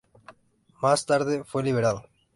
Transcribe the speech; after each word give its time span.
Más 0.81 1.05
tarde 1.05 1.43
fue 1.43 1.61
liberado. 1.61 2.07